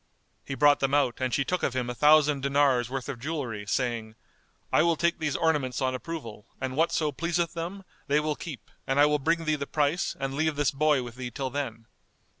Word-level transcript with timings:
He 0.43 0.55
brought 0.55 0.79
them 0.79 0.95
out 0.95 1.21
and 1.21 1.31
she 1.31 1.45
took 1.45 1.61
of 1.61 1.75
him 1.75 1.87
a 1.87 1.93
thousand 1.93 2.41
dinars' 2.41 2.89
worth 2.89 3.07
of 3.07 3.19
jewellery, 3.19 3.67
saying, 3.67 4.15
"I 4.73 4.81
will 4.81 4.95
take 4.95 5.19
these 5.19 5.35
ornaments 5.35 5.79
on 5.79 5.93
approval; 5.93 6.47
and 6.59 6.75
whatso 6.75 7.11
pleaseth 7.11 7.53
them, 7.53 7.83
they 8.07 8.19
will 8.19 8.35
keep 8.35 8.71
and 8.87 8.99
I 8.99 9.05
will 9.05 9.19
bring 9.19 9.45
thee 9.45 9.53
the 9.53 9.67
price 9.67 10.15
and 10.19 10.33
leave 10.33 10.55
this 10.55 10.71
boy 10.71 11.03
with 11.03 11.17
thee 11.17 11.29
till 11.29 11.51
then." 11.51 11.85